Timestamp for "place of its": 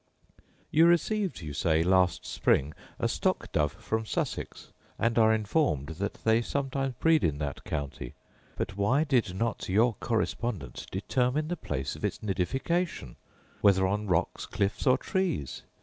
11.55-12.17